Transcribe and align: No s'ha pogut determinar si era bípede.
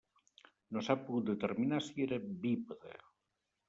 No 0.77 0.83
s'ha 0.87 0.95
pogut 1.03 1.29
determinar 1.29 1.85
si 1.91 2.09
era 2.09 2.23
bípede. 2.35 3.01